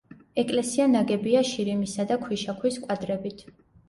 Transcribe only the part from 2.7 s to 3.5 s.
კვადრებით.